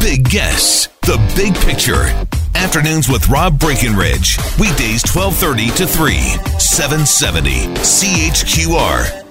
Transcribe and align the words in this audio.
big 0.00 0.28
guests, 0.28 0.88
the 1.02 1.16
big 1.36 1.54
picture. 1.54 2.04
Afternoons 2.54 3.08
with 3.08 3.28
Rob 3.28 3.58
Breckenridge. 3.58 4.38
Weekdays 4.58 5.02
1230 5.04 5.70
to 5.76 5.86
3, 5.86 6.14
770 6.58 7.66
CHQR. 7.82 9.26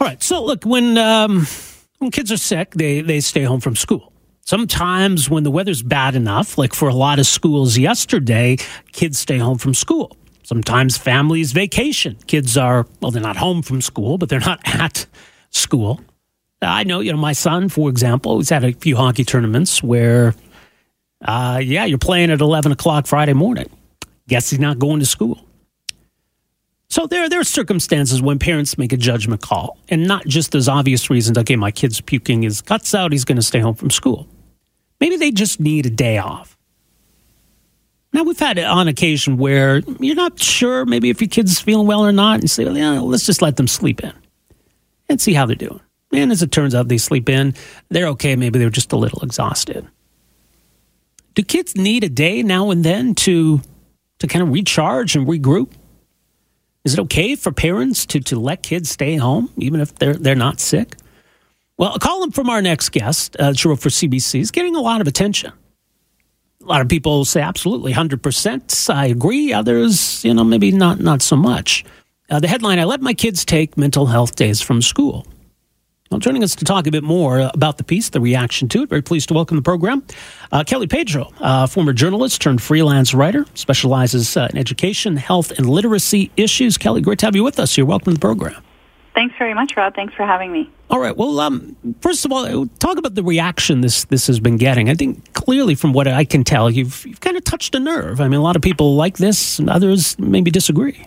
All 0.00 0.06
right. 0.06 0.22
So 0.22 0.44
look, 0.44 0.64
when 0.64 0.98
um, 0.98 1.46
when 1.98 2.10
kids 2.10 2.32
are 2.32 2.36
sick, 2.36 2.72
they 2.72 3.00
they 3.00 3.20
stay 3.20 3.42
home 3.44 3.60
from 3.60 3.76
school. 3.76 4.12
Sometimes 4.44 5.30
when 5.30 5.44
the 5.44 5.50
weather's 5.50 5.82
bad 5.82 6.14
enough, 6.16 6.58
like 6.58 6.74
for 6.74 6.88
a 6.88 6.94
lot 6.94 7.18
of 7.18 7.26
schools 7.26 7.78
yesterday, 7.78 8.56
kids 8.90 9.18
stay 9.18 9.38
home 9.38 9.58
from 9.58 9.74
school. 9.74 10.16
Sometimes 10.42 10.98
families 10.98 11.52
vacation. 11.52 12.16
Kids 12.26 12.56
are 12.56 12.86
well, 13.00 13.10
they're 13.12 13.22
not 13.22 13.36
home 13.36 13.62
from 13.62 13.80
school, 13.80 14.18
but 14.18 14.28
they're 14.28 14.40
not 14.40 14.60
at 14.64 15.06
school. 15.50 16.00
I 16.62 16.84
know, 16.84 17.00
you 17.00 17.12
know, 17.12 17.18
my 17.18 17.32
son, 17.32 17.68
for 17.68 17.88
example, 17.88 18.38
he's 18.38 18.50
had 18.50 18.64
a 18.64 18.72
few 18.72 18.96
hockey 18.96 19.24
tournaments 19.24 19.82
where, 19.82 20.34
uh, 21.24 21.60
yeah, 21.62 21.84
you're 21.84 21.98
playing 21.98 22.30
at 22.30 22.40
11 22.40 22.72
o'clock 22.72 23.06
Friday 23.06 23.32
morning. 23.32 23.68
Guess 24.28 24.50
he's 24.50 24.60
not 24.60 24.78
going 24.78 25.00
to 25.00 25.06
school. 25.06 25.44
So 26.88 27.06
there, 27.06 27.28
there 27.28 27.40
are 27.40 27.44
circumstances 27.44 28.20
when 28.20 28.38
parents 28.38 28.76
make 28.76 28.92
a 28.92 28.98
judgment 28.98 29.40
call, 29.40 29.78
and 29.88 30.06
not 30.06 30.26
just 30.26 30.52
those 30.52 30.68
obvious 30.68 31.08
reasons. 31.08 31.38
Okay, 31.38 31.56
my 31.56 31.70
kid's 31.70 32.02
puking 32.02 32.42
his 32.42 32.60
guts 32.60 32.94
out; 32.94 33.12
he's 33.12 33.24
going 33.24 33.36
to 33.36 33.42
stay 33.42 33.60
home 33.60 33.74
from 33.74 33.90
school. 33.90 34.28
Maybe 35.00 35.16
they 35.16 35.30
just 35.30 35.58
need 35.58 35.86
a 35.86 35.90
day 35.90 36.18
off. 36.18 36.58
Now 38.12 38.24
we've 38.24 38.38
had 38.38 38.58
it 38.58 38.66
on 38.66 38.88
occasion 38.88 39.38
where 39.38 39.78
you're 40.00 40.14
not 40.14 40.38
sure, 40.38 40.84
maybe 40.84 41.08
if 41.08 41.20
your 41.20 41.28
kid's 41.28 41.58
feeling 41.60 41.86
well 41.86 42.04
or 42.04 42.12
not, 42.12 42.40
and 42.40 42.50
say, 42.50 42.66
well, 42.66 42.76
yeah, 42.76 43.00
let's 43.00 43.24
just 43.24 43.40
let 43.40 43.56
them 43.56 43.66
sleep 43.66 44.04
in 44.04 44.12
and 45.08 45.18
see 45.18 45.32
how 45.32 45.46
they're 45.46 45.56
doing. 45.56 45.80
And 46.12 46.30
as 46.30 46.42
it 46.42 46.52
turns 46.52 46.74
out, 46.74 46.88
they 46.88 46.98
sleep 46.98 47.28
in. 47.28 47.54
They're 47.88 48.08
okay. 48.08 48.36
Maybe 48.36 48.58
they're 48.58 48.70
just 48.70 48.92
a 48.92 48.96
little 48.96 49.22
exhausted. 49.22 49.86
Do 51.34 51.42
kids 51.42 51.74
need 51.74 52.04
a 52.04 52.08
day 52.08 52.42
now 52.42 52.70
and 52.70 52.84
then 52.84 53.14
to 53.16 53.62
to 54.18 54.26
kind 54.26 54.42
of 54.42 54.52
recharge 54.52 55.16
and 55.16 55.26
regroup? 55.26 55.72
Is 56.84 56.94
it 56.94 57.00
okay 57.00 57.36
for 57.36 57.52
parents 57.52 58.06
to, 58.06 58.20
to 58.20 58.38
let 58.38 58.62
kids 58.62 58.90
stay 58.90 59.16
home 59.16 59.50
even 59.56 59.80
if 59.80 59.94
they're 59.94 60.14
they're 60.14 60.34
not 60.34 60.60
sick? 60.60 60.96
Well, 61.78 61.94
a 61.94 61.98
column 61.98 62.30
from 62.30 62.50
our 62.50 62.60
next 62.60 62.90
guest, 62.90 63.34
uh, 63.36 63.54
she 63.54 63.66
wrote 63.66 63.80
for 63.80 63.88
CBC, 63.88 64.40
is 64.40 64.50
getting 64.50 64.76
a 64.76 64.80
lot 64.80 65.00
of 65.00 65.06
attention. 65.06 65.52
A 66.60 66.64
lot 66.64 66.80
of 66.80 66.88
people 66.88 67.24
say 67.24 67.40
absolutely, 67.40 67.92
hundred 67.92 68.22
percent. 68.22 68.86
I 68.90 69.06
agree. 69.06 69.52
Others, 69.52 70.24
you 70.24 70.34
know, 70.34 70.44
maybe 70.44 70.70
not 70.70 71.00
not 71.00 71.22
so 71.22 71.36
much. 71.36 71.84
Uh, 72.28 72.38
the 72.38 72.48
headline: 72.48 72.78
I 72.78 72.84
let 72.84 73.00
my 73.00 73.14
kids 73.14 73.44
take 73.44 73.78
mental 73.78 74.06
health 74.06 74.36
days 74.36 74.60
from 74.60 74.82
school. 74.82 75.26
Joining 76.22 76.44
us 76.44 76.54
to 76.54 76.64
talk 76.64 76.86
a 76.86 76.92
bit 76.92 77.02
more 77.02 77.50
about 77.52 77.78
the 77.78 77.82
piece, 77.82 78.10
the 78.10 78.20
reaction 78.20 78.68
to 78.68 78.82
it, 78.82 78.88
very 78.88 79.02
pleased 79.02 79.26
to 79.30 79.34
welcome 79.34 79.56
the 79.56 79.62
program. 79.62 80.04
Uh, 80.52 80.62
Kelly 80.62 80.86
Pedro, 80.86 81.32
uh, 81.40 81.66
former 81.66 81.92
journalist 81.92 82.40
turned 82.40 82.62
freelance 82.62 83.12
writer, 83.12 83.44
specializes 83.54 84.36
uh, 84.36 84.46
in 84.52 84.56
education, 84.56 85.16
health, 85.16 85.50
and 85.50 85.68
literacy 85.68 86.30
issues. 86.36 86.78
Kelly, 86.78 87.00
great 87.00 87.18
to 87.18 87.26
have 87.26 87.34
you 87.34 87.42
with 87.42 87.58
us 87.58 87.76
You're 87.76 87.86
Welcome 87.86 88.12
to 88.12 88.14
the 88.14 88.20
program. 88.20 88.62
Thanks 89.16 89.34
very 89.36 89.52
much, 89.52 89.76
Rob. 89.76 89.96
Thanks 89.96 90.14
for 90.14 90.24
having 90.24 90.52
me. 90.52 90.70
All 90.90 91.00
right. 91.00 91.16
Well, 91.16 91.40
um, 91.40 91.76
first 92.00 92.24
of 92.24 92.30
all, 92.30 92.68
talk 92.78 92.98
about 92.98 93.16
the 93.16 93.24
reaction 93.24 93.80
this 93.80 94.04
this 94.04 94.28
has 94.28 94.38
been 94.38 94.58
getting. 94.58 94.88
I 94.88 94.94
think 94.94 95.32
clearly, 95.32 95.74
from 95.74 95.92
what 95.92 96.06
I 96.06 96.24
can 96.24 96.44
tell, 96.44 96.70
you've 96.70 97.04
you've 97.04 97.20
kind 97.20 97.36
of 97.36 97.42
touched 97.42 97.74
a 97.74 97.80
nerve. 97.80 98.20
I 98.20 98.28
mean, 98.28 98.38
a 98.38 98.42
lot 98.44 98.54
of 98.54 98.62
people 98.62 98.94
like 98.94 99.16
this, 99.16 99.58
and 99.58 99.68
others 99.68 100.16
maybe 100.20 100.52
disagree. 100.52 101.04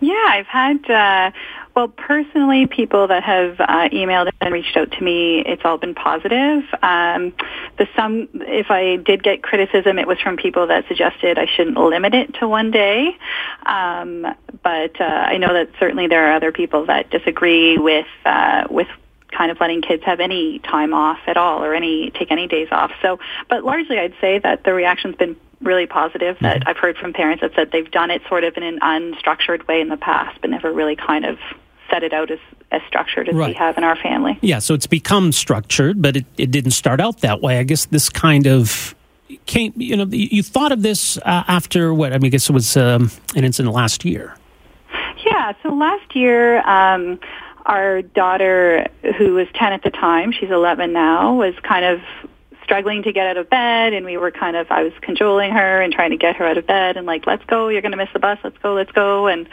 Yeah, 0.00 0.14
I've 0.28 0.46
had 0.46 0.90
uh, 0.90 1.30
well, 1.78 1.86
personally, 1.86 2.66
people 2.66 3.06
that 3.06 3.22
have 3.22 3.60
uh, 3.60 3.88
emailed 3.90 4.32
and 4.40 4.52
reached 4.52 4.76
out 4.76 4.90
to 4.90 5.00
me, 5.00 5.44
it's 5.46 5.62
all 5.64 5.78
been 5.78 5.94
positive. 5.94 6.64
Um, 6.82 7.32
the 7.78 7.86
some, 7.94 8.28
if 8.34 8.68
I 8.68 8.96
did 8.96 9.22
get 9.22 9.44
criticism, 9.44 9.96
it 9.96 10.08
was 10.08 10.18
from 10.18 10.36
people 10.36 10.66
that 10.66 10.88
suggested 10.88 11.38
I 11.38 11.46
shouldn't 11.46 11.76
limit 11.76 12.14
it 12.14 12.34
to 12.40 12.48
one 12.48 12.72
day. 12.72 13.16
Um, 13.64 14.26
but 14.64 15.00
uh, 15.00 15.04
I 15.04 15.36
know 15.36 15.54
that 15.54 15.70
certainly 15.78 16.08
there 16.08 16.28
are 16.28 16.32
other 16.34 16.50
people 16.50 16.86
that 16.86 17.10
disagree 17.10 17.78
with 17.78 18.08
uh, 18.24 18.64
with 18.68 18.88
kind 19.30 19.52
of 19.52 19.60
letting 19.60 19.80
kids 19.80 20.02
have 20.02 20.18
any 20.18 20.58
time 20.58 20.92
off 20.92 21.20
at 21.28 21.36
all 21.36 21.62
or 21.62 21.74
any 21.74 22.10
take 22.10 22.32
any 22.32 22.48
days 22.48 22.66
off. 22.72 22.90
So, 23.02 23.20
but 23.48 23.62
largely, 23.62 24.00
I'd 24.00 24.14
say 24.20 24.40
that 24.40 24.64
the 24.64 24.74
reaction's 24.74 25.14
been 25.14 25.36
really 25.60 25.86
positive. 25.86 26.38
That 26.40 26.58
mm-hmm. 26.58 26.68
I've 26.70 26.76
heard 26.76 26.96
from 26.96 27.12
parents 27.12 27.42
that 27.42 27.52
said 27.54 27.70
they've 27.70 27.88
done 27.88 28.10
it 28.10 28.22
sort 28.28 28.42
of 28.42 28.56
in 28.56 28.64
an 28.64 28.80
unstructured 28.80 29.68
way 29.68 29.80
in 29.80 29.90
the 29.90 29.96
past, 29.96 30.40
but 30.40 30.50
never 30.50 30.72
really 30.72 30.96
kind 30.96 31.24
of 31.24 31.38
set 31.90 32.02
it 32.02 32.12
out 32.12 32.30
as, 32.30 32.38
as 32.70 32.82
structured 32.86 33.28
as 33.28 33.34
right. 33.34 33.48
we 33.48 33.54
have 33.54 33.76
in 33.78 33.84
our 33.84 33.96
family. 33.96 34.38
Yeah, 34.42 34.58
so 34.58 34.74
it's 34.74 34.86
become 34.86 35.32
structured, 35.32 36.00
but 36.02 36.16
it, 36.16 36.26
it 36.36 36.50
didn't 36.50 36.72
start 36.72 37.00
out 37.00 37.20
that 37.20 37.40
way. 37.40 37.58
I 37.58 37.62
guess 37.62 37.86
this 37.86 38.08
kind 38.08 38.46
of 38.46 38.94
came, 39.46 39.72
you 39.76 39.96
know, 39.96 40.06
you 40.06 40.42
thought 40.42 40.72
of 40.72 40.82
this 40.82 41.18
uh, 41.18 41.44
after 41.48 41.92
what? 41.92 42.12
I 42.12 42.18
mean, 42.18 42.26
I 42.26 42.28
guess 42.30 42.48
it 42.48 42.52
was 42.52 42.76
um, 42.76 43.10
an 43.34 43.44
incident 43.44 43.74
last 43.74 44.04
year. 44.04 44.36
Yeah, 45.24 45.52
so 45.62 45.74
last 45.74 46.14
year, 46.14 46.66
um, 46.68 47.18
our 47.66 48.02
daughter, 48.02 48.86
who 49.16 49.34
was 49.34 49.46
10 49.54 49.72
at 49.72 49.82
the 49.82 49.90
time, 49.90 50.32
she's 50.32 50.50
11 50.50 50.92
now, 50.92 51.34
was 51.34 51.54
kind 51.62 51.84
of 51.84 52.00
struggling 52.68 53.02
to 53.02 53.12
get 53.12 53.26
out 53.26 53.38
of 53.38 53.48
bed 53.48 53.94
and 53.94 54.04
we 54.04 54.18
were 54.18 54.30
kind 54.30 54.54
of 54.54 54.70
I 54.70 54.82
was 54.82 54.92
cajoling 55.00 55.52
her 55.52 55.80
and 55.80 55.90
trying 55.90 56.10
to 56.10 56.18
get 56.18 56.36
her 56.36 56.44
out 56.44 56.58
of 56.58 56.66
bed 56.66 56.98
and 56.98 57.06
like 57.06 57.26
let's 57.26 57.42
go 57.46 57.68
you're 57.68 57.80
going 57.80 57.92
to 57.92 57.96
miss 57.96 58.10
the 58.12 58.18
bus 58.18 58.38
let's 58.44 58.58
go 58.58 58.74
let's 58.74 58.92
go 58.92 59.26
and 59.26 59.48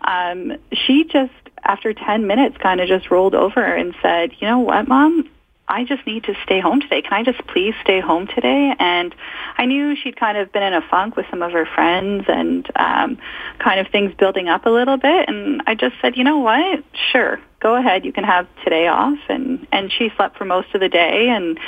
um 0.00 0.56
she 0.72 1.04
just 1.04 1.30
after 1.64 1.92
10 1.92 2.26
minutes 2.26 2.56
kind 2.58 2.80
of 2.80 2.88
just 2.88 3.10
rolled 3.10 3.34
over 3.34 3.62
and 3.62 3.94
said, 4.02 4.32
you 4.38 4.46
know 4.46 4.60
what, 4.60 4.88
mom? 4.88 5.28
I 5.66 5.84
just 5.84 6.06
need 6.06 6.24
to 6.24 6.34
stay 6.44 6.60
home 6.60 6.80
today. 6.80 7.00
Can 7.00 7.14
I 7.14 7.22
just 7.22 7.46
please 7.46 7.74
stay 7.80 7.98
home 8.00 8.26
today? 8.26 8.74
And 8.78 9.14
I 9.56 9.64
knew 9.64 9.96
she'd 9.96 10.16
kind 10.16 10.36
of 10.36 10.52
been 10.52 10.62
in 10.62 10.74
a 10.74 10.82
funk 10.82 11.16
with 11.16 11.24
some 11.30 11.40
of 11.40 11.52
her 11.52 11.64
friends 11.64 12.24
and 12.28 12.70
um, 12.76 13.18
kind 13.58 13.80
of 13.80 13.88
things 13.88 14.14
building 14.14 14.48
up 14.48 14.66
a 14.66 14.70
little 14.70 14.98
bit. 14.98 15.28
And 15.28 15.62
I 15.66 15.74
just 15.74 15.94
said, 16.02 16.18
you 16.18 16.24
know 16.24 16.38
what? 16.38 16.84
Sure, 17.12 17.40
go 17.60 17.76
ahead. 17.76 18.04
You 18.04 18.12
can 18.12 18.24
have 18.24 18.46
today 18.62 18.88
off. 18.88 19.18
And 19.30 19.66
and 19.72 19.90
she 19.90 20.10
slept 20.16 20.36
for 20.36 20.44
most 20.44 20.74
of 20.74 20.80
the 20.80 20.90
day. 20.90 21.30
And 21.30 21.58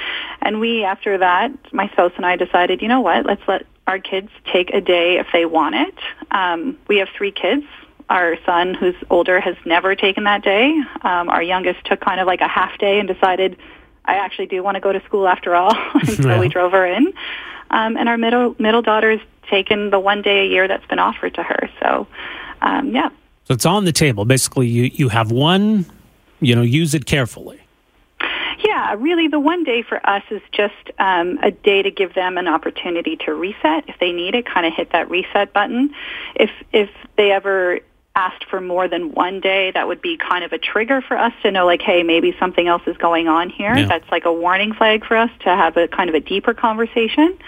and 0.43 0.61
we 0.61 0.85
after 0.85 1.17
that, 1.17 1.53
my 1.73 1.89
spouse 1.89 2.13
and 2.17 2.27
I 2.27 2.37
decided, 2.37 2.83
you 2.83 2.89
know 2.89 3.01
what? 3.01 3.25
Let's 3.25 3.43
let 3.49 3.65
our 3.87 3.99
kids 3.99 4.29
take 4.53 4.71
a 4.75 4.81
day 4.83 5.19
if 5.19 5.29
they 5.33 5.47
want 5.47 5.75
it. 5.75 5.95
Um, 6.31 6.77
we 6.87 6.99
have 6.99 7.09
three 7.17 7.33
kids 7.33 7.65
our 8.09 8.37
son, 8.45 8.75
who's 8.75 8.95
older, 9.11 9.41
has 9.41 9.57
never 9.65 9.95
taken 9.95 10.25
that 10.25 10.43
day. 10.43 10.81
Um, 11.03 11.29
our 11.29 11.43
youngest 11.43 11.85
took 11.85 12.01
kind 12.01 12.21
of 12.21 12.27
like 12.27 12.41
a 12.41 12.49
half 12.49 12.79
day 12.79 12.99
and 12.99 13.09
decided, 13.09 13.57
I 14.05 14.15
actually 14.15 14.47
do 14.47 14.63
want 14.63 14.77
to 14.77 14.81
go 14.81 14.93
to 14.93 15.03
school 15.05 15.27
after 15.27 15.55
all. 15.55 15.75
and 15.95 16.09
so 16.09 16.29
yeah. 16.29 16.41
we 16.41 16.49
drove 16.49 16.73
her 16.73 16.87
in. 16.87 17.13
Um, 17.71 17.97
and 17.97 18.09
our 18.09 18.17
middle 18.17 18.55
middle 18.59 18.83
daughter's 18.83 19.21
taken 19.51 19.91
the 19.91 19.99
one 19.99 20.23
day 20.23 20.47
a 20.47 20.49
year 20.49 20.69
that's 20.69 20.87
been 20.87 20.99
offered 20.99 21.35
to 21.35 21.43
her. 21.43 21.69
So, 21.81 22.07
um, 22.63 22.95
yeah. 22.95 23.09
So 23.45 23.55
it's 23.55 23.67
on 23.67 23.85
the 23.85 23.93
table. 23.93 24.25
Basically, 24.25 24.69
you 24.69 24.85
you 24.85 25.09
have 25.09 25.33
one. 25.33 25.87
You 26.41 26.55
know, 26.55 26.63
use 26.63 26.95
it 26.95 27.07
carefully. 27.07 27.61
Yeah, 28.65 28.95
really, 28.99 29.29
the 29.29 29.41
one 29.41 29.65
day 29.65 29.83
for 29.83 30.05
us 30.09 30.23
is 30.31 30.43
just 30.53 30.75
um, 30.99 31.39
a 31.43 31.51
day 31.51 31.83
to 31.83 31.91
give 31.91 32.15
them 32.15 32.39
an 32.39 32.49
opportunity 32.49 33.17
to 33.25 33.35
reset 33.35 33.89
if 33.89 33.99
they 34.01 34.13
need 34.13 34.35
it. 34.35 34.47
Kind 34.47 34.67
of 34.67 34.73
hit 34.75 34.93
that 34.93 35.11
reset 35.11 35.53
button. 35.53 35.95
If 36.35 36.51
if 36.73 36.91
they 37.17 37.33
ever 37.33 37.81
asked 38.17 38.47
for 38.51 38.61
more 38.61 38.89
than 38.89 39.13
one 39.13 39.41
day, 39.41 39.71
that 39.73 39.87
would 39.87 40.01
be 40.01 40.17
kind 40.17 40.43
of 40.43 40.53
a 40.53 40.59
trigger 40.59 41.03
for 41.03 41.17
us 41.17 41.33
to 41.43 41.53
know, 41.53 41.67
like, 41.67 41.83
hey, 41.83 42.03
maybe 42.03 42.35
something 42.41 42.67
else 42.67 42.83
is 42.87 42.97
going 42.97 43.29
on 43.29 43.51
here. 43.51 43.77
Yeah. 43.77 43.87
That's 43.87 44.11
like 44.11 44.25
a 44.25 44.33
warning 44.33 44.73
flag 44.73 45.05
for 45.05 45.17
us 45.17 45.31
to 45.41 45.51
have 45.51 45.77
a 45.77 45.87
kind 45.87 46.09
of 46.09 46.15
a 46.15 46.21
deeper 46.21 46.55
conversation. 46.55 47.39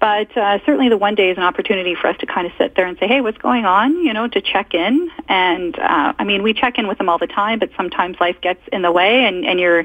But 0.00 0.34
uh, 0.34 0.58
certainly 0.64 0.88
the 0.88 0.96
one 0.96 1.14
day 1.14 1.28
is 1.28 1.36
an 1.36 1.42
opportunity 1.42 1.94
for 1.94 2.06
us 2.06 2.16
to 2.20 2.26
kind 2.26 2.46
of 2.46 2.54
sit 2.56 2.74
there 2.74 2.86
and 2.86 2.98
say, 2.98 3.06
hey, 3.06 3.20
what's 3.20 3.36
going 3.36 3.66
on, 3.66 4.02
you 4.02 4.14
know, 4.14 4.26
to 4.28 4.40
check 4.40 4.72
in. 4.72 5.10
And, 5.28 5.78
uh, 5.78 6.14
I 6.18 6.24
mean, 6.24 6.42
we 6.42 6.54
check 6.54 6.78
in 6.78 6.88
with 6.88 6.96
them 6.96 7.10
all 7.10 7.18
the 7.18 7.26
time, 7.26 7.58
but 7.58 7.70
sometimes 7.76 8.18
life 8.18 8.40
gets 8.40 8.60
in 8.72 8.80
the 8.80 8.90
way 8.90 9.26
and, 9.26 9.44
and 9.44 9.60
you're 9.60 9.84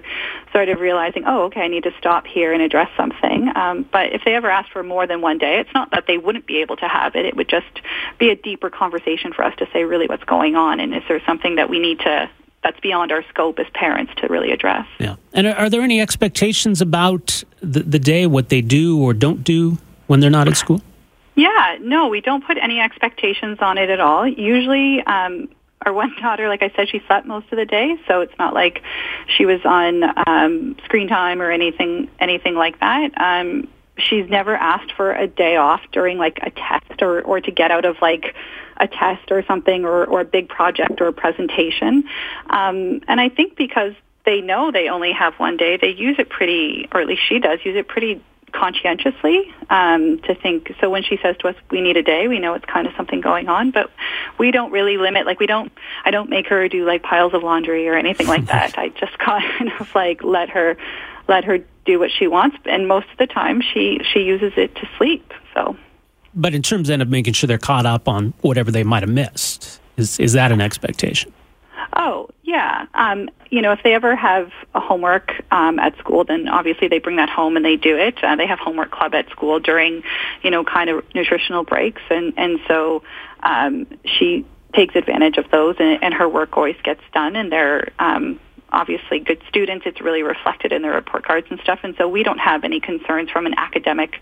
sort 0.54 0.70
of 0.70 0.80
realizing, 0.80 1.26
oh, 1.28 1.44
okay, 1.44 1.62
I 1.62 1.68
need 1.68 1.84
to 1.84 1.92
stop 2.00 2.26
here 2.26 2.54
and 2.54 2.62
address 2.62 2.90
something. 2.96 3.52
Um, 3.58 3.86
but 3.92 4.14
if 4.14 4.22
they 4.24 4.36
ever 4.36 4.50
ask 4.50 4.72
for 4.72 4.84
more 4.84 5.06
than 5.06 5.20
one 5.20 5.38
day, 5.38 5.60
it's 5.60 5.74
not 5.74 5.92
that 5.92 6.06
they 6.08 6.18
wouldn't 6.18 6.46
be 6.46 6.62
able 6.62 6.78
to 6.78 6.88
have 6.88 7.18
it. 7.18 7.26
It 7.26 7.36
would 7.36 7.50
just 7.50 7.82
be 8.18 8.30
a 8.30 8.38
deeper 8.38 8.70
conversation 8.70 9.34
for 9.34 9.44
us 9.44 9.54
to 9.58 9.68
say 9.74 9.84
really 9.84 10.08
what's 10.08 10.24
going 10.24 10.56
on 10.56 10.80
and 10.80 10.96
is 10.96 11.04
there 11.10 11.22
something 11.26 11.56
that 11.56 11.70
we 11.70 11.80
need 11.80 12.00
to 12.00 12.30
that's 12.64 12.80
beyond 12.80 13.12
our 13.12 13.24
scope 13.30 13.60
as 13.60 13.68
parents 13.76 14.12
to 14.18 14.28
really 14.28 14.52
address. 14.52 14.88
Yeah. 14.98 15.18
And 15.34 15.46
are 15.46 15.70
there 15.70 15.82
any 15.82 16.02
expectations 16.02 16.82
about 16.82 17.44
the, 17.62 17.82
the 17.82 18.00
day, 18.00 18.26
what 18.26 18.50
they 18.50 18.62
do 18.62 19.00
or 19.00 19.14
don't 19.14 19.44
do 19.44 19.78
when 20.07 20.19
they're 20.19 20.30
not 20.30 20.48
at 20.48 20.57
school? 20.57 20.81
Yeah, 21.36 21.78
no, 21.81 22.07
we 22.07 22.22
don't 22.22 22.46
put 22.46 22.57
any 22.57 22.80
expectations 22.80 23.57
on 23.62 23.78
it 23.78 23.90
at 23.90 24.00
all. 24.00 24.25
Usually, 24.25 25.02
um, 25.04 25.50
our 25.86 25.94
one 25.94 26.13
daughter, 26.22 26.48
like 26.48 26.63
I 26.63 26.72
said, 26.75 26.90
she 26.90 27.02
slept 27.07 27.28
most 27.28 27.52
of 27.52 27.57
the 27.57 27.66
day, 27.66 27.98
so 28.07 28.22
it's 28.22 28.38
not 28.40 28.54
like 28.54 28.81
she 29.28 29.46
was 29.46 29.62
on 29.66 30.04
um, 30.28 30.78
screen 30.86 31.07
time 31.07 31.42
or 31.42 31.52
anything 31.52 32.10
anything 32.19 32.56
like 32.56 32.80
that. 32.80 33.12
Um, 33.19 33.68
she's 33.98 34.30
never 34.30 34.56
asked 34.56 34.92
for 34.94 35.13
a 35.13 35.28
day 35.28 35.56
off 35.57 35.81
during 35.92 36.18
like 36.18 36.40
a 36.42 36.51
test 36.51 37.01
or 37.01 37.22
or 37.22 37.42
to 37.42 37.51
get 37.51 37.72
out 37.72 37.86
of 37.86 37.98
like 38.01 38.36
a 38.78 38.88
test 38.88 39.31
or 39.31 39.44
something 39.46 39.86
or 39.86 40.06
or 40.06 40.22
a 40.22 40.25
big 40.25 40.48
project 40.48 41.01
or 41.01 41.08
a 41.08 41.13
presentation. 41.13 42.06
Um, 42.50 43.01
and 43.08 43.19
I 43.19 43.30
think 43.30 43.58
because 43.58 43.94
they 44.25 44.42
know 44.42 44.72
they 44.72 44.90
only 44.90 45.12
have 45.12 45.36
one 45.36 45.56
day, 45.56 45.78
they 45.78 45.90
use 45.90 46.18
it 46.18 46.30
pretty, 46.30 46.88
or 46.92 47.00
at 47.00 47.08
least 47.08 47.22
she 47.28 47.40
does, 47.40 47.60
use 47.63 47.75
it 47.75 47.88
pretty 47.88 48.24
conscientiously 48.56 49.54
um, 49.69 50.19
to 50.19 50.36
think. 50.36 50.74
So 50.80 50.90
when 50.90 51.04
she 51.04 51.18
says 51.22 51.36
to 51.40 51.50
us, 51.50 51.56
"We 51.69 51.81
need 51.81 51.98
a 51.98 52.04
day," 52.04 52.28
we 52.28 52.40
know 52.40 52.54
it's 52.54 52.66
kind 52.66 52.88
of 52.88 52.94
something 52.96 53.22
going 53.22 53.50
on, 53.50 53.72
but 53.72 53.92
we 54.38 54.52
don't 54.52 54.72
really 54.72 54.98
limit. 54.98 55.25
Like 55.25 55.40
we 55.40 55.48
don't, 55.48 55.72
I 56.04 56.12
don't 56.12 56.30
make 56.30 56.48
her 56.48 56.68
do 56.68 56.86
like 56.86 57.04
piles 57.04 57.34
of 57.34 57.44
laundry 57.44 57.88
or 57.88 57.96
anything 57.96 58.28
like 58.28 58.46
that. 58.48 58.74
I 58.78 58.90
just 58.90 59.18
kind 59.19 59.72
of 59.80 59.94
like 59.94 60.24
let 60.24 60.50
her, 60.50 60.78
let 61.28 61.44
her 61.44 61.60
do 61.86 62.00
what 62.00 62.12
she 62.12 62.28
wants, 62.28 62.57
and 62.66 62.88
most 62.88 63.07
of 63.12 63.18
the 63.18 63.28
time 63.28 63.62
she 63.62 64.00
she 64.13 64.22
uses 64.22 64.54
it 64.58 64.75
to 64.75 64.90
sleep. 64.98 65.34
So. 65.54 65.75
But 66.38 66.54
in 66.54 66.62
terms 66.62 66.90
then 66.90 67.00
of 67.00 67.08
making 67.08 67.34
sure 67.34 67.48
they're 67.48 67.58
caught 67.58 67.86
up 67.86 68.10
on 68.10 68.34
whatever 68.42 68.69
they 68.69 68.84
might 68.84 69.04
have 69.04 69.10
missed, 69.10 69.80
is 69.98 70.19
is 70.19 70.34
that 70.34 70.51
an 70.51 70.62
expectation? 70.62 71.34
Oh, 71.96 72.30
yeah. 72.46 72.86
Um, 72.94 73.30
you 73.50 73.62
know, 73.62 73.72
if 73.72 73.80
they 73.84 73.94
ever 73.96 74.16
have 74.16 74.52
a 74.76 74.80
homework 74.80 75.32
um, 75.52 75.80
at 75.80 75.98
school, 75.98 76.24
then 76.24 76.48
obviously 76.48 76.88
they 76.88 77.00
bring 77.00 77.16
that 77.16 77.30
home 77.30 77.58
and 77.58 77.66
they 77.66 77.76
do 77.76 77.98
it. 77.98 78.24
Uh, 78.24 78.36
they 78.36 78.46
have 78.46 78.60
homework 78.60 78.92
club 78.92 79.16
at 79.16 79.30
school 79.30 79.60
during, 79.60 80.04
you 80.44 80.52
know, 80.52 80.64
kind 80.64 80.90
of 80.92 81.04
nutritional 81.16 81.64
breaks, 81.64 82.02
and 82.10 82.34
and 82.38 82.60
so 82.68 83.04
um, 83.42 83.88
she 84.06 84.46
takes 84.74 84.96
advantage 84.96 85.38
of 85.38 85.50
those, 85.50 85.76
and, 85.80 86.04
and 86.04 86.14
her 86.14 86.30
work 86.30 86.56
always 86.56 86.76
gets 86.84 87.02
done, 87.14 87.36
and 87.36 87.52
they're 87.52 87.90
um, 87.98 88.40
obviously 88.72 89.20
good 89.20 89.42
students. 89.50 89.88
It's 89.88 90.02
really 90.02 90.22
reflected 90.22 90.72
in 90.72 90.84
their 90.84 90.94
report 90.94 91.26
cards 91.26 91.48
and 91.50 91.60
stuff, 91.62 91.80
and 91.82 91.96
so 91.98 92.08
we 92.08 92.22
don't 92.22 92.40
have 92.40 92.64
any 92.64 92.80
concerns 92.80 93.32
from 93.32 93.48
an 93.48 93.56
academic 93.58 94.22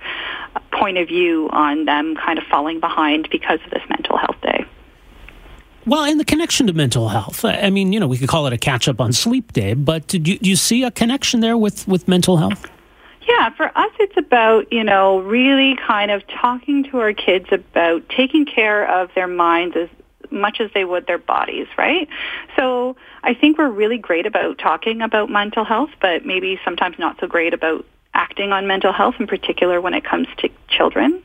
point 0.71 0.97
of 0.97 1.09
view 1.09 1.49
on 1.51 1.83
them 1.85 2.15
kind 2.15 2.39
of 2.39 2.45
falling 2.45 2.79
behind 2.79 3.27
because 3.29 3.59
of 3.65 3.71
this 3.71 3.83
mental 3.89 4.17
health 4.17 4.39
day. 4.41 4.62
Well, 5.85 6.05
in 6.05 6.17
the 6.17 6.25
connection 6.25 6.67
to 6.67 6.73
mental 6.73 7.09
health, 7.09 7.43
I 7.43 7.69
mean, 7.69 7.91
you 7.91 7.99
know, 7.99 8.07
we 8.07 8.17
could 8.17 8.29
call 8.29 8.47
it 8.47 8.53
a 8.53 8.57
catch 8.57 8.87
up 8.87 9.01
on 9.01 9.11
sleep 9.11 9.51
day, 9.51 9.73
but 9.73 10.07
do 10.07 10.17
you, 10.17 10.39
do 10.39 10.49
you 10.49 10.55
see 10.55 10.83
a 10.83 10.91
connection 10.91 11.41
there 11.41 11.57
with, 11.57 11.87
with 11.87 12.07
mental 12.07 12.37
health? 12.37 12.65
Yeah, 13.27 13.49
for 13.51 13.65
us, 13.77 13.91
it's 13.99 14.17
about, 14.17 14.71
you 14.71 14.83
know, 14.83 15.19
really 15.19 15.75
kind 15.75 16.11
of 16.11 16.25
talking 16.27 16.83
to 16.85 16.99
our 16.99 17.13
kids 17.13 17.47
about 17.51 18.07
taking 18.09 18.45
care 18.45 18.89
of 18.89 19.13
their 19.13 19.27
minds 19.27 19.75
as 19.75 19.89
much 20.31 20.59
as 20.59 20.71
they 20.73 20.83
would 20.83 21.05
their 21.07 21.17
bodies, 21.17 21.67
right? 21.77 22.07
So 22.55 22.95
I 23.23 23.33
think 23.33 23.57
we're 23.57 23.69
really 23.69 23.97
great 23.97 24.25
about 24.25 24.57
talking 24.57 25.01
about 25.01 25.29
mental 25.29 25.63
health, 25.63 25.91
but 26.01 26.25
maybe 26.25 26.59
sometimes 26.65 26.97
not 26.97 27.19
so 27.19 27.27
great 27.27 27.53
about 27.53 27.85
acting 28.23 28.53
on 28.53 28.67
mental 28.67 28.93
health, 28.93 29.15
in 29.19 29.27
particular 29.27 29.81
when 29.81 29.93
it 29.93 30.03
comes 30.05 30.27
to 30.37 30.49
children. 30.69 31.21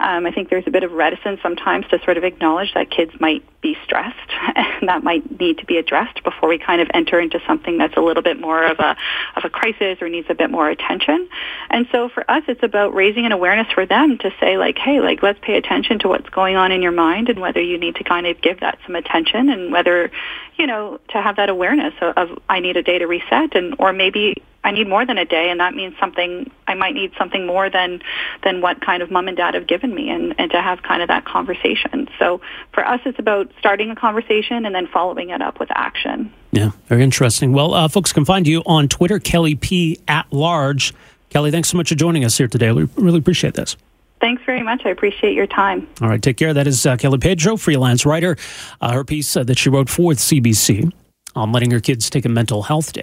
Um, 0.00 0.26
I 0.26 0.30
think 0.30 0.48
there's 0.48 0.66
a 0.66 0.70
bit 0.70 0.82
of 0.82 0.92
reticence 0.92 1.40
sometimes 1.42 1.86
to 1.88 1.98
sort 2.04 2.16
of 2.16 2.24
acknowledge 2.24 2.72
that 2.74 2.90
kids 2.90 3.12
might 3.20 3.44
be 3.60 3.76
stressed, 3.84 4.30
and 4.56 4.88
that 4.88 5.02
might 5.02 5.38
need 5.38 5.58
to 5.58 5.66
be 5.66 5.76
addressed 5.76 6.24
before 6.24 6.48
we 6.48 6.58
kind 6.58 6.80
of 6.80 6.88
enter 6.94 7.20
into 7.20 7.38
something 7.46 7.76
that's 7.76 7.96
a 7.96 8.00
little 8.00 8.22
bit 8.22 8.40
more 8.40 8.64
of 8.64 8.78
a 8.78 8.96
of 9.36 9.44
a 9.44 9.50
crisis 9.50 9.98
or 10.00 10.08
needs 10.08 10.28
a 10.30 10.34
bit 10.34 10.50
more 10.50 10.70
attention. 10.70 11.28
And 11.68 11.86
so 11.92 12.08
for 12.08 12.28
us, 12.30 12.44
it's 12.48 12.62
about 12.62 12.94
raising 12.94 13.26
an 13.26 13.32
awareness 13.32 13.70
for 13.74 13.84
them 13.84 14.16
to 14.18 14.30
say 14.40 14.56
like, 14.56 14.78
hey, 14.78 15.00
like 15.00 15.22
let's 15.22 15.38
pay 15.42 15.56
attention 15.56 15.98
to 16.00 16.08
what's 16.08 16.28
going 16.30 16.56
on 16.56 16.72
in 16.72 16.80
your 16.80 16.92
mind 16.92 17.28
and 17.28 17.40
whether 17.40 17.60
you 17.60 17.78
need 17.78 17.96
to 17.96 18.04
kind 18.04 18.26
of 18.26 18.40
give 18.40 18.60
that 18.60 18.78
some 18.86 18.96
attention 18.96 19.50
and 19.50 19.70
whether 19.70 20.10
you 20.56 20.66
know 20.66 20.98
to 21.10 21.20
have 21.20 21.36
that 21.36 21.50
awareness 21.50 21.94
of, 22.00 22.16
of 22.16 22.38
I 22.48 22.60
need 22.60 22.76
a 22.76 22.82
day 22.82 22.98
to 22.98 23.06
reset 23.06 23.54
and 23.54 23.76
or 23.78 23.92
maybe 23.92 24.42
I 24.64 24.72
need 24.72 24.88
more 24.88 25.06
than 25.06 25.18
a 25.18 25.24
day, 25.24 25.50
and 25.50 25.60
that 25.60 25.74
means 25.74 25.94
something. 26.00 26.50
I 26.66 26.74
might 26.74 26.94
need 26.94 27.12
something 27.16 27.46
more 27.46 27.70
than 27.70 28.02
than 28.42 28.60
what 28.60 28.80
kind 28.80 29.02
of 29.02 29.10
mom 29.10 29.28
and 29.28 29.36
dad 29.36 29.54
have 29.54 29.66
given 29.66 29.94
me, 29.94 30.10
and 30.10 30.34
and 30.38 30.50
to 30.50 30.60
have 30.60 30.82
kind 30.82 31.00
of 31.00 31.08
that 31.08 31.24
conversation. 31.24 32.08
So 32.18 32.40
for 32.72 32.86
us, 32.86 33.00
it's 33.04 33.18
about 33.18 33.50
starting 33.58 33.90
a 33.90 33.96
conversation 33.96 34.66
and 34.66 34.74
then 34.74 34.86
following 34.86 35.30
it 35.30 35.40
up 35.40 35.60
with 35.60 35.70
action. 35.74 36.32
Yeah, 36.50 36.72
very 36.86 37.02
interesting. 37.02 37.52
Well, 37.52 37.72
uh, 37.72 37.88
folks 37.88 38.12
can 38.12 38.24
find 38.24 38.46
you 38.46 38.62
on 38.66 38.88
Twitter, 38.88 39.18
Kelly 39.18 39.54
P 39.54 40.00
at 40.08 40.30
large. 40.32 40.92
Kelly, 41.30 41.50
thanks 41.50 41.68
so 41.68 41.76
much 41.76 41.90
for 41.90 41.94
joining 41.94 42.24
us 42.24 42.36
here 42.36 42.48
today. 42.48 42.72
We 42.72 42.88
really 42.96 43.18
appreciate 43.18 43.54
this. 43.54 43.76
Thanks 44.20 44.42
very 44.44 44.62
much. 44.62 44.82
I 44.84 44.88
appreciate 44.90 45.34
your 45.34 45.46
time. 45.46 45.86
All 46.02 46.08
right, 46.08 46.20
take 46.20 46.36
care. 46.36 46.52
That 46.52 46.66
is 46.66 46.84
uh, 46.84 46.96
Kelly 46.96 47.18
Pedro, 47.18 47.56
freelance 47.56 48.04
writer. 48.04 48.36
Uh, 48.80 48.92
her 48.92 49.04
piece 49.04 49.36
uh, 49.36 49.44
that 49.44 49.58
she 49.58 49.70
wrote 49.70 49.88
for 49.88 50.12
CBC 50.12 50.92
on 51.36 51.52
letting 51.52 51.70
her 51.70 51.80
kids 51.80 52.10
take 52.10 52.24
a 52.24 52.28
mental 52.28 52.62
health 52.62 52.92
day. 52.92 53.02